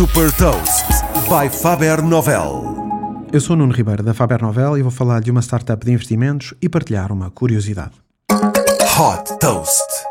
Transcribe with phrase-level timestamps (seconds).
[0.00, 0.86] Super Toast
[1.28, 3.28] by Faber Novel.
[3.30, 6.54] Eu sou Nuno Ribeiro da Faber Novel e vou falar de uma startup de investimentos
[6.62, 7.92] e partilhar uma curiosidade.
[8.30, 10.09] Hot Toast.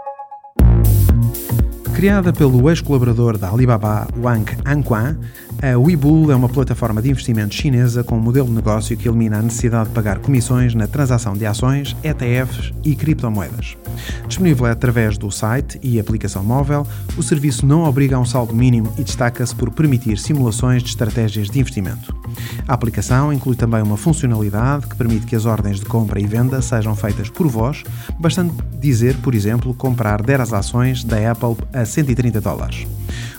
[2.00, 5.20] Criada pelo ex-colaborador da Alibaba, Wang Anquan,
[5.62, 9.40] a Webull é uma plataforma de investimentos chinesa com um modelo de negócio que elimina
[9.40, 13.76] a necessidade de pagar comissões na transação de ações, ETFs e criptomoedas.
[14.26, 18.94] Disponível através do site e aplicação móvel, o serviço não obriga a um saldo mínimo
[18.98, 22.19] e destaca-se por permitir simulações de estratégias de investimento.
[22.68, 26.62] A aplicação inclui também uma funcionalidade que permite que as ordens de compra e venda
[26.62, 27.84] sejam feitas por vós,
[28.20, 32.88] bastante dizer, por exemplo, comprar 10 ações da Apple a 130 dólares.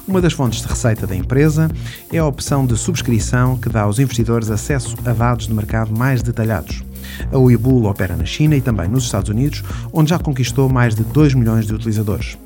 [0.07, 1.71] Uma das fontes de receita da empresa
[2.13, 6.23] é a opção de subscrição que dá aos investidores acesso a dados de mercado mais
[6.23, 6.83] detalhados.
[7.33, 11.03] A Webull opera na China e também nos Estados Unidos, onde já conquistou mais de
[11.05, 12.37] 2 milhões de utilizadores.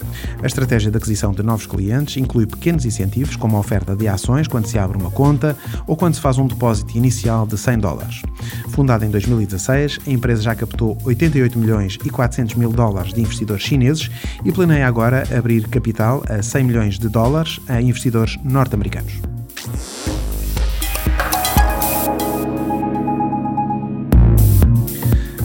[0.42, 4.48] A estratégia de aquisição de novos clientes inclui pequenos incentivos, como a oferta de ações
[4.48, 5.56] quando se abre uma conta
[5.86, 8.22] ou quando se faz um depósito inicial de 100 dólares.
[8.70, 13.62] Fundada em 2016, a empresa já captou 88 milhões e 400 mil dólares de investidores
[13.62, 14.10] chineses
[14.44, 19.33] e planeia agora abrir capital a 100 milhões de dólares a investidores norte-americanos.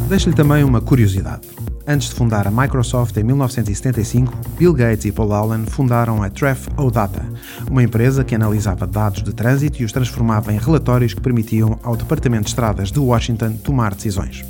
[0.09, 1.47] Deixo-lhe também uma curiosidade.
[1.87, 6.67] Antes de fundar a Microsoft em 1975, Bill Gates e Paul Allen fundaram a Tref
[6.75, 7.23] OData,
[7.69, 11.95] uma empresa que analisava dados de trânsito e os transformava em relatórios que permitiam ao
[11.95, 14.43] Departamento de Estradas de Washington tomar decisões.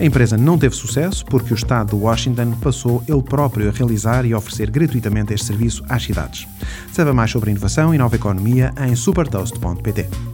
[0.00, 4.24] A empresa não teve sucesso porque o Estado de Washington passou ele próprio a realizar
[4.24, 6.48] e oferecer gratuitamente este serviço às cidades.
[6.94, 10.33] Saiba mais sobre inovação e nova economia em supertoast.pt.